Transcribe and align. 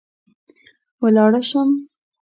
ولاړه 1.03 1.39
شم 1.49 1.69